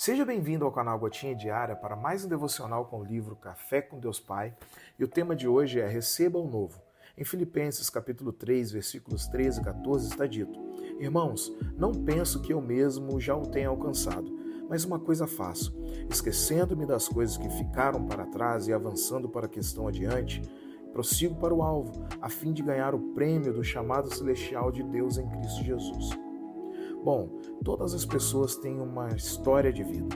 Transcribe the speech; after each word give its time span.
Seja 0.00 0.24
bem-vindo 0.24 0.64
ao 0.64 0.72
canal 0.72 0.98
Gotinha 0.98 1.34
Diária 1.34 1.76
para 1.76 1.94
mais 1.94 2.24
um 2.24 2.28
devocional 2.30 2.86
com 2.86 3.00
o 3.00 3.04
livro 3.04 3.36
Café 3.36 3.82
com 3.82 4.00
Deus 4.00 4.18
Pai. 4.18 4.56
E 4.98 5.04
o 5.04 5.06
tema 5.06 5.36
de 5.36 5.46
hoje 5.46 5.78
é 5.78 5.86
Receba 5.86 6.38
o 6.38 6.48
Novo. 6.48 6.80
Em 7.18 7.22
Filipenses 7.22 7.90
capítulo 7.90 8.32
3, 8.32 8.72
versículos 8.72 9.26
13 9.26 9.60
e 9.60 9.64
14 9.64 10.08
está 10.08 10.26
dito: 10.26 10.58
Irmãos, 10.98 11.54
não 11.76 11.92
penso 11.92 12.40
que 12.40 12.50
eu 12.50 12.62
mesmo 12.62 13.20
já 13.20 13.36
o 13.36 13.44
tenha 13.44 13.68
alcançado, 13.68 14.34
mas 14.70 14.86
uma 14.86 14.98
coisa 14.98 15.26
faço, 15.26 15.78
esquecendo-me 16.08 16.86
das 16.86 17.06
coisas 17.06 17.36
que 17.36 17.50
ficaram 17.50 18.06
para 18.06 18.24
trás 18.24 18.68
e 18.68 18.72
avançando 18.72 19.28
para 19.28 19.44
a 19.44 19.50
questão 19.50 19.86
adiante, 19.86 20.40
prossigo 20.94 21.34
para 21.34 21.52
o 21.52 21.62
alvo, 21.62 22.06
a 22.22 22.30
fim 22.30 22.54
de 22.54 22.62
ganhar 22.62 22.94
o 22.94 23.12
prêmio 23.12 23.52
do 23.52 23.62
chamado 23.62 24.10
celestial 24.14 24.72
de 24.72 24.82
Deus 24.82 25.18
em 25.18 25.28
Cristo 25.28 25.62
Jesus. 25.62 26.29
Bom, 27.02 27.30
todas 27.64 27.94
as 27.94 28.04
pessoas 28.04 28.56
têm 28.56 28.78
uma 28.78 29.08
história 29.08 29.72
de 29.72 29.82
vida, 29.82 30.14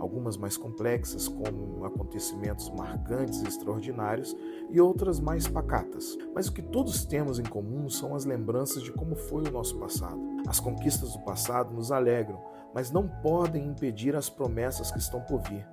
algumas 0.00 0.36
mais 0.36 0.56
complexas, 0.56 1.28
como 1.28 1.84
acontecimentos 1.84 2.70
marcantes 2.70 3.40
e 3.40 3.46
extraordinários, 3.46 4.36
e 4.68 4.80
outras 4.80 5.20
mais 5.20 5.46
pacatas. 5.46 6.18
Mas 6.34 6.48
o 6.48 6.52
que 6.52 6.60
todos 6.60 7.04
temos 7.04 7.38
em 7.38 7.44
comum 7.44 7.88
são 7.88 8.16
as 8.16 8.24
lembranças 8.24 8.82
de 8.82 8.92
como 8.92 9.14
foi 9.14 9.44
o 9.46 9.52
nosso 9.52 9.78
passado. 9.78 10.20
As 10.48 10.58
conquistas 10.58 11.12
do 11.12 11.20
passado 11.20 11.72
nos 11.72 11.92
alegram, 11.92 12.42
mas 12.74 12.90
não 12.90 13.06
podem 13.06 13.68
impedir 13.68 14.16
as 14.16 14.28
promessas 14.28 14.90
que 14.90 14.98
estão 14.98 15.20
por 15.20 15.40
vir. 15.42 15.64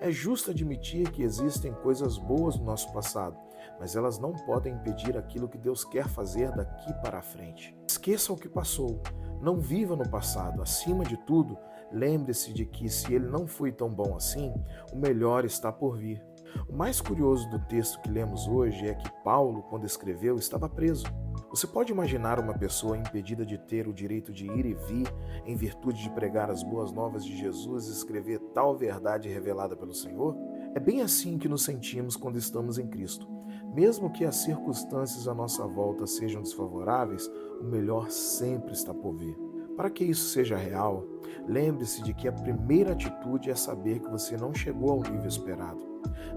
É 0.00 0.10
justo 0.10 0.50
admitir 0.50 1.10
que 1.12 1.22
existem 1.22 1.72
coisas 1.72 2.18
boas 2.18 2.58
no 2.58 2.64
nosso 2.64 2.92
passado, 2.92 3.36
mas 3.78 3.94
elas 3.94 4.18
não 4.18 4.32
podem 4.32 4.74
impedir 4.74 5.16
aquilo 5.16 5.48
que 5.48 5.58
Deus 5.58 5.84
quer 5.84 6.08
fazer 6.08 6.50
daqui 6.52 6.92
para 6.94 7.18
a 7.18 7.22
frente. 7.22 7.76
Esqueça 7.88 8.32
o 8.32 8.36
que 8.36 8.48
passou, 8.48 9.00
não 9.40 9.58
viva 9.58 9.96
no 9.96 10.08
passado. 10.08 10.62
Acima 10.62 11.04
de 11.04 11.16
tudo, 11.16 11.56
lembre-se 11.92 12.52
de 12.52 12.64
que 12.64 12.88
se 12.88 13.14
ele 13.14 13.26
não 13.26 13.46
foi 13.46 13.72
tão 13.72 13.88
bom 13.88 14.16
assim, 14.16 14.52
o 14.92 14.96
melhor 14.96 15.44
está 15.44 15.70
por 15.72 15.96
vir. 15.96 16.22
O 16.68 16.72
mais 16.72 17.00
curioso 17.00 17.48
do 17.50 17.58
texto 17.58 18.00
que 18.00 18.10
lemos 18.10 18.46
hoje 18.46 18.86
é 18.86 18.94
que 18.94 19.10
Paulo, 19.22 19.62
quando 19.64 19.86
escreveu, 19.86 20.36
estava 20.36 20.68
preso. 20.68 21.04
Você 21.50 21.66
pode 21.66 21.92
imaginar 21.92 22.38
uma 22.38 22.56
pessoa 22.56 22.96
impedida 22.96 23.44
de 23.44 23.58
ter 23.58 23.86
o 23.86 23.92
direito 23.92 24.32
de 24.32 24.46
ir 24.46 24.66
e 24.66 24.74
vir 24.74 25.08
em 25.44 25.56
virtude 25.56 26.02
de 26.02 26.10
pregar 26.10 26.50
as 26.50 26.62
boas 26.62 26.92
novas 26.92 27.24
de 27.24 27.36
Jesus 27.36 27.86
e 27.88 27.92
escrever 27.92 28.38
tal 28.52 28.76
verdade 28.76 29.28
revelada 29.28 29.76
pelo 29.76 29.94
Senhor? 29.94 30.36
É 30.74 30.80
bem 30.80 31.02
assim 31.02 31.38
que 31.38 31.48
nos 31.48 31.62
sentimos 31.62 32.16
quando 32.16 32.36
estamos 32.36 32.78
em 32.78 32.88
Cristo. 32.88 33.28
Mesmo 33.72 34.10
que 34.10 34.24
as 34.24 34.36
circunstâncias 34.36 35.28
à 35.28 35.32
nossa 35.32 35.64
volta 35.68 36.04
sejam 36.04 36.42
desfavoráveis, 36.42 37.30
o 37.60 37.64
melhor 37.64 38.10
sempre 38.10 38.72
está 38.72 38.92
por 38.92 39.14
vir. 39.14 39.38
Para 39.76 39.88
que 39.88 40.02
isso 40.04 40.28
seja 40.30 40.56
real, 40.56 41.04
lembre-se 41.46 42.02
de 42.02 42.12
que 42.12 42.26
a 42.26 42.32
primeira 42.32 42.90
atitude 42.90 43.50
é 43.50 43.54
saber 43.54 44.00
que 44.00 44.10
você 44.10 44.36
não 44.36 44.52
chegou 44.52 44.90
ao 44.90 45.02
nível 45.02 45.28
esperado. 45.28 45.78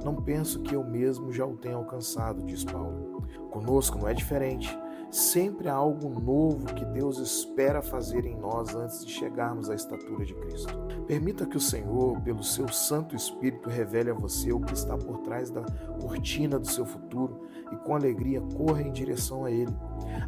Não 0.04 0.16
penso 0.16 0.62
que 0.62 0.76
eu 0.76 0.84
mesmo 0.84 1.32
já 1.32 1.46
o 1.46 1.58
tenha 1.58 1.76
alcançado, 1.76 2.44
diz 2.44 2.64
Paulo. 2.64 3.24
Conosco 3.50 3.98
não 3.98 4.08
é 4.08 4.14
diferente. 4.14 4.70
Sempre 5.09 5.69
há 5.69 5.73
algo 5.73 6.09
novo 6.19 6.73
que 6.73 6.83
Deus 6.83 7.17
espera 7.17 7.81
fazer 7.81 8.25
em 8.25 8.36
nós 8.36 8.75
antes 8.75 9.05
de 9.05 9.11
chegarmos 9.11 9.69
à 9.69 9.75
estatura 9.75 10.25
de 10.25 10.33
Cristo. 10.36 10.77
Permita 11.08 11.45
que 11.45 11.55
o 11.55 11.61
Senhor, 11.61 12.19
pelo 12.22 12.44
seu 12.44 12.67
Santo 12.67 13.16
Espírito, 13.16 13.69
revele 13.69 14.09
a 14.09 14.13
você 14.13 14.52
o 14.52 14.59
que 14.59 14.73
está 14.73 14.97
por 14.97 15.19
trás 15.19 15.50
da 15.50 15.63
cortina 16.02 16.59
do 16.59 16.67
seu 16.67 16.85
futuro 16.85 17.47
e 17.72 17.75
com 17.78 17.95
alegria 17.95 18.41
corra 18.55 18.81
em 18.81 18.91
direção 18.91 19.45
a 19.45 19.52
Ele. 19.52 19.73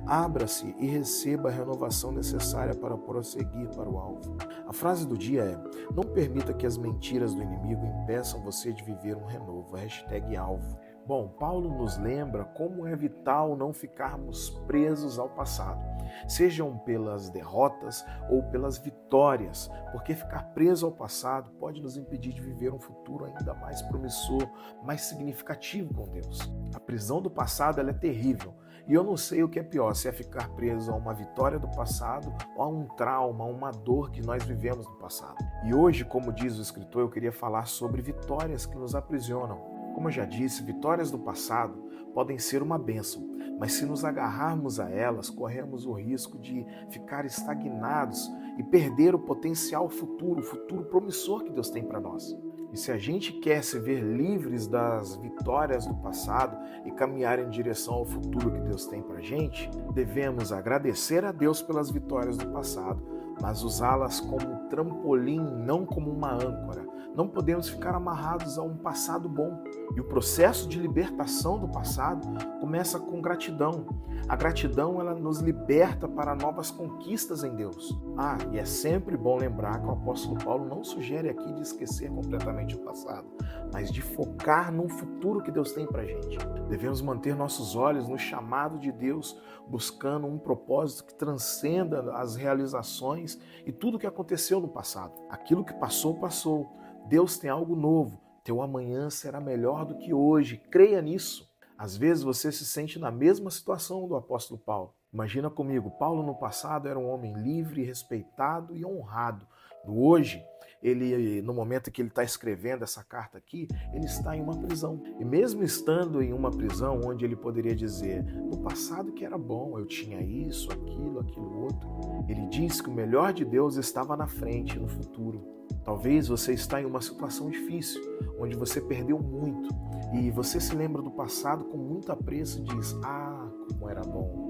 Abra-se 0.06 0.74
e 0.80 0.88
receba 0.88 1.50
a 1.50 1.52
renovação 1.52 2.12
necessária 2.12 2.74
para 2.74 2.98
prosseguir 2.98 3.68
para 3.76 3.90
o 3.90 3.98
alvo. 3.98 4.38
A 4.66 4.72
frase 4.72 5.06
do 5.06 5.18
dia 5.18 5.44
é: 5.44 5.94
Não 5.94 6.04
permita 6.04 6.54
que 6.54 6.66
as 6.66 6.78
mentiras 6.78 7.34
do 7.34 7.42
inimigo 7.42 7.86
impeçam 7.86 8.42
você 8.42 8.72
de 8.72 8.84
viver 8.84 9.18
um 9.18 9.26
renovo. 9.26 9.76
Hashtag 9.76 10.38
alvo. 10.38 10.78
Bom, 11.10 11.28
Paulo 11.28 11.76
nos 11.76 11.98
lembra 11.98 12.46
como 12.46 12.86
é 12.86 12.96
vital 12.96 13.58
não 13.58 13.74
ficarmos 13.74 14.52
presos 14.68 15.18
ao 15.18 15.28
passado, 15.28 15.84
sejam 16.28 16.78
pelas 16.78 17.32
derrotas 17.32 18.06
ou 18.30 18.44
pelas 18.44 18.78
vitórias, 18.78 19.72
porque 19.92 20.14
ficar 20.14 20.54
preso 20.54 20.86
ao 20.86 20.92
passado 20.92 21.50
pode 21.54 21.82
nos 21.82 21.98
impedir 21.98 22.32
de 22.32 22.44
viver 22.44 22.72
um 22.72 22.80
futuro 22.80 23.26
ainda 23.26 23.56
mais 23.56 23.82
promissor, 23.82 24.48
mais 24.84 25.02
significativo 25.02 25.92
com 25.96 26.08
Deus. 26.10 26.48
A 26.76 26.80
prisão 26.80 27.24
do 27.24 27.32
passado 27.32 27.82
é 27.82 27.92
terrível 27.92 28.54
e 28.88 28.94
eu 28.94 29.04
não 29.04 29.18
sei 29.18 29.42
o 29.42 29.50
que 29.50 29.58
é 29.58 29.64
pior, 29.64 29.96
se 29.96 30.08
é 30.08 30.12
ficar 30.12 30.50
preso 30.50 30.92
a 30.92 30.96
uma 30.96 31.16
vitória 31.16 31.58
do 31.58 31.70
passado 31.70 32.32
ou 32.56 32.62
a 32.62 32.68
um 32.68 32.86
trauma, 32.86 33.46
a 33.46 33.48
uma 33.48 33.72
dor 33.72 34.12
que 34.12 34.22
nós 34.22 34.44
vivemos 34.44 34.86
no 34.86 34.98
passado. 34.98 35.44
E 35.66 35.74
hoje, 35.74 36.06
como 36.06 36.32
diz 36.32 36.60
o 36.60 36.62
escritor, 36.62 37.02
eu 37.02 37.10
queria 37.10 37.32
falar 37.32 37.66
sobre 37.66 38.00
vitórias 38.00 38.68
que 38.68 38.78
nos 38.78 38.94
aprisionam 38.94 39.79
como 40.00 40.08
eu 40.08 40.14
já 40.14 40.24
disse, 40.24 40.64
vitórias 40.64 41.12
do 41.12 41.20
passado 41.20 41.78
podem 42.14 42.40
ser 42.40 42.64
uma 42.64 42.80
bênção, 42.80 43.22
mas 43.60 43.74
se 43.74 43.86
nos 43.86 44.06
agarrarmos 44.06 44.80
a 44.80 44.90
elas, 44.90 45.30
corremos 45.30 45.86
o 45.86 45.92
risco 45.92 46.40
de 46.40 46.66
ficar 46.90 47.26
estagnados 47.26 48.32
e 48.58 48.64
perder 48.64 49.14
o 49.14 49.20
potencial 49.20 49.90
futuro, 49.90 50.40
o 50.40 50.44
futuro 50.44 50.86
promissor 50.86 51.44
que 51.44 51.52
Deus 51.52 51.70
tem 51.70 51.84
para 51.84 52.00
nós. 52.00 52.34
E 52.72 52.78
se 52.78 52.94
a 52.94 52.98
gente 52.98 53.34
quer 53.42 53.62
se 53.62 53.78
ver 53.78 54.02
livres 54.02 54.68
das 54.68 55.18
vitórias 55.18 55.86
do 55.86 55.96
passado 55.96 56.58
e 56.86 56.92
caminhar 56.92 57.38
em 57.38 57.50
direção 57.50 57.96
ao 57.96 58.06
futuro 58.06 58.54
que 58.54 58.62
Deus 58.62 58.86
tem 58.86 59.02
para 59.02 59.18
a 59.18 59.22
gente, 59.22 59.70
devemos 59.94 60.54
agradecer 60.54 61.26
a 61.26 61.34
Deus 61.34 61.62
pelas 61.62 61.92
vitórias 61.92 62.38
do 62.38 62.48
passado, 62.54 63.04
mas 63.42 63.64
usá-las 63.64 64.22
como 64.22 64.70
trampolim, 64.70 65.42
não 65.42 65.86
como 65.86 66.10
uma 66.10 66.34
âncora 66.34 66.88
não 67.20 67.28
podemos 67.28 67.68
ficar 67.68 67.94
amarrados 67.96 68.58
a 68.58 68.64
um 68.64 68.78
passado 68.78 69.28
bom. 69.28 69.62
E 69.94 70.00
o 70.00 70.06
processo 70.06 70.70
de 70.70 70.80
libertação 70.80 71.60
do 71.60 71.68
passado 71.68 72.26
começa 72.62 72.98
com 72.98 73.22
gratidão. 73.22 73.88
A 74.30 74.38
gratidão 74.38 75.02
ela 75.02 75.14
nos 75.14 75.40
liberta 75.40 76.08
para 76.08 76.34
novas 76.34 76.72
conquistas 76.72 77.44
em 77.44 77.54
Deus. 77.54 78.00
Ah, 78.18 78.38
e 78.54 78.58
é 78.58 78.64
sempre 78.64 79.18
bom 79.18 79.36
lembrar 79.36 79.82
que 79.82 79.88
o 79.88 79.92
apóstolo 79.92 80.42
Paulo 80.42 80.66
não 80.66 80.82
sugere 80.82 81.28
aqui 81.28 81.52
de 81.56 81.62
esquecer 81.62 82.10
completamente 82.10 82.76
o 82.76 82.86
passado, 82.86 83.28
mas 83.74 83.92
de 83.92 84.02
focar 84.02 84.72
no 84.72 84.88
futuro 84.88 85.44
que 85.44 85.52
Deus 85.52 85.74
tem 85.74 85.86
para 85.86 86.06
gente. 86.06 86.38
Devemos 86.70 87.02
manter 87.02 87.36
nossos 87.36 87.76
olhos 87.76 88.08
no 88.08 88.18
chamado 88.18 88.80
de 88.80 88.94
Deus, 88.94 89.38
buscando 89.68 90.26
um 90.26 90.38
propósito 90.38 91.04
que 91.04 91.16
transcenda 91.16 92.14
as 92.14 92.38
realizações 92.38 93.38
e 93.66 93.74
tudo 93.74 94.00
que 94.00 94.08
aconteceu 94.08 94.62
no 94.62 94.70
passado. 94.70 95.12
Aquilo 95.30 95.66
que 95.66 95.74
passou, 95.74 96.18
passou 96.18 96.80
Deus 97.08 97.38
tem 97.38 97.50
algo 97.50 97.76
novo. 97.76 98.20
Teu 98.44 98.62
amanhã 98.62 99.10
será 99.10 99.40
melhor 99.40 99.86
do 99.86 99.98
que 99.98 100.14
hoje. 100.14 100.58
Creia 100.72 101.02
nisso. 101.02 101.48
Às 101.78 101.96
vezes 101.96 102.24
você 102.24 102.52
se 102.52 102.66
sente 102.66 103.00
na 103.00 103.10
mesma 103.10 103.50
situação 103.50 104.08
do 104.08 104.16
apóstolo 104.16 104.60
Paulo. 104.60 104.94
Imagina 105.14 105.50
comigo, 105.50 105.90
Paulo 105.92 106.22
no 106.22 106.36
passado 106.36 106.88
era 106.88 107.00
um 107.00 107.10
homem 107.10 107.34
livre, 107.34 107.84
respeitado 107.84 108.76
e 108.76 108.86
honrado. 108.86 109.48
Hoje, 109.92 110.44
ele, 110.82 111.42
no 111.42 111.54
momento 111.54 111.92
que 111.92 112.02
ele 112.02 112.10
está 112.10 112.24
escrevendo 112.24 112.84
essa 112.84 113.04
carta 113.04 113.38
aqui, 113.38 113.68
ele 113.94 114.06
está 114.06 114.36
em 114.36 114.42
uma 114.42 114.58
prisão. 114.58 115.02
E 115.20 115.26
mesmo 115.26 115.64
estando 115.64 116.22
em 116.22 116.34
uma 116.34 116.52
prisão 116.52 117.02
onde 117.06 117.26
ele 117.26 117.36
poderia 117.36 117.76
dizer, 117.76 118.24
no 118.24 118.58
passado 118.60 119.12
que 119.12 119.26
era 119.26 119.38
bom, 119.38 119.78
eu 119.78 119.86
tinha 119.86 120.22
isso, 120.22 120.72
aquilo, 120.72 121.20
aquilo 121.20 121.64
outro, 121.64 121.90
ele 122.28 122.48
diz 122.48 122.82
que 122.82 122.90
o 122.90 122.94
melhor 122.94 123.34
de 123.34 123.44
Deus 123.44 123.76
estava 123.76 124.16
na 124.16 124.28
frente, 124.28 124.80
no 124.80 124.88
futuro. 124.88 125.60
Talvez 125.84 126.28
você 126.28 126.54
está 126.54 126.82
em 126.82 126.86
uma 126.86 127.02
situação 127.02 127.50
difícil, 127.50 128.02
onde 128.40 128.56
você 128.56 128.82
perdeu 128.82 129.20
muito 129.20 129.70
e 130.14 130.32
você 130.32 130.60
se 130.60 130.76
lembra 130.76 131.02
do 131.02 131.12
passado 131.12 131.66
com 131.66 131.78
muito 131.78 132.12
apreço 132.12 132.60
e 132.60 132.64
diz: 132.64 132.96
"Ah, 133.04 133.48
como 133.72 133.90
era 133.90 134.02
bom". 134.02 134.49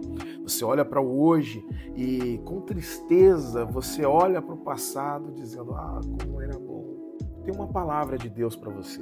Você 0.49 0.65
olha 0.65 0.83
para 0.83 0.99
o 0.99 1.21
hoje 1.21 1.63
e 1.95 2.39
com 2.39 2.61
tristeza 2.61 3.63
você 3.65 4.03
olha 4.03 4.41
para 4.41 4.55
o 4.55 4.57
passado 4.57 5.31
dizendo: 5.31 5.75
"Ah, 5.75 5.99
como 6.19 6.41
era 6.41 6.57
bom". 6.57 7.15
Tem 7.43 7.53
uma 7.53 7.67
palavra 7.67 8.17
de 8.17 8.27
Deus 8.27 8.55
para 8.55 8.71
você. 8.71 8.99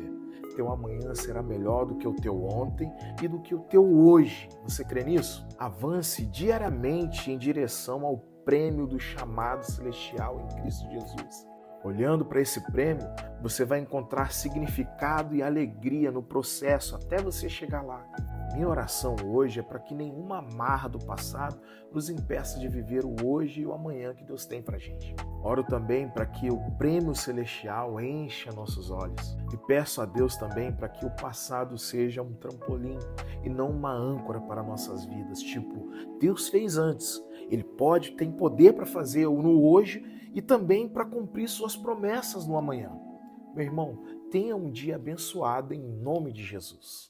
Teu 0.57 0.69
amanhã 0.69 1.15
será 1.15 1.41
melhor 1.41 1.85
do 1.85 1.95
que 1.95 2.05
o 2.05 2.13
teu 2.13 2.43
ontem 2.43 2.91
e 3.23 3.29
do 3.29 3.39
que 3.39 3.55
o 3.55 3.59
teu 3.59 3.81
hoje. 3.81 4.49
Você 4.63 4.83
crê 4.83 5.05
nisso? 5.05 5.47
Avance 5.57 6.25
diariamente 6.25 7.31
em 7.31 7.37
direção 7.37 8.05
ao 8.05 8.17
prêmio 8.43 8.85
do 8.85 8.99
chamado 8.99 9.63
celestial 9.63 10.41
em 10.41 10.61
Cristo 10.61 10.85
Jesus. 10.89 11.47
Olhando 11.81 12.25
para 12.25 12.41
esse 12.41 12.59
prêmio, 12.71 13.07
você 13.41 13.63
vai 13.63 13.79
encontrar 13.79 14.33
significado 14.33 15.33
e 15.33 15.41
alegria 15.41 16.11
no 16.11 16.21
processo 16.21 16.93
até 16.95 17.21
você 17.21 17.47
chegar 17.47 17.83
lá. 17.83 18.05
Minha 18.53 18.69
oração 18.69 19.15
hoje 19.25 19.59
é 19.59 19.63
para 19.63 19.79
que 19.79 19.93
nenhuma 19.93 20.39
amarra 20.39 20.87
do 20.87 20.99
passado 20.99 21.59
nos 21.91 22.09
impeça 22.09 22.59
de 22.59 22.67
viver 22.67 23.05
o 23.05 23.15
hoje 23.25 23.61
e 23.61 23.65
o 23.65 23.73
amanhã 23.73 24.13
que 24.13 24.23
Deus 24.23 24.45
tem 24.45 24.61
para 24.61 24.77
gente. 24.77 25.15
Oro 25.43 25.63
também 25.63 26.09
para 26.09 26.25
que 26.25 26.49
o 26.49 26.59
prêmio 26.77 27.13
celestial 27.13 27.99
encha 28.01 28.51
nossos 28.51 28.89
olhos 28.89 29.37
e 29.53 29.57
peço 29.57 30.01
a 30.01 30.05
Deus 30.05 30.35
também 30.37 30.71
para 30.71 30.89
que 30.89 31.05
o 31.05 31.11
passado 31.11 31.77
seja 31.77 32.23
um 32.23 32.33
trampolim 32.33 32.97
e 33.43 33.49
não 33.49 33.69
uma 33.69 33.91
âncora 33.91 34.41
para 34.41 34.63
nossas 34.63 35.05
vidas. 35.05 35.39
Tipo, 35.39 35.91
Deus 36.19 36.49
fez 36.49 36.77
antes, 36.77 37.21
Ele 37.49 37.63
pode, 37.63 38.11
tem 38.13 38.31
poder 38.31 38.73
para 38.73 38.85
fazer 38.85 39.27
no 39.27 39.63
hoje 39.63 40.03
e 40.33 40.41
também 40.41 40.87
para 40.87 41.05
cumprir 41.05 41.47
suas 41.47 41.75
promessas 41.75 42.47
no 42.47 42.57
amanhã. 42.57 42.91
Meu 43.53 43.65
irmão, 43.65 44.03
tenha 44.31 44.55
um 44.55 44.71
dia 44.71 44.95
abençoado 44.95 45.73
em 45.73 45.81
nome 45.81 46.31
de 46.31 46.43
Jesus. 46.43 47.05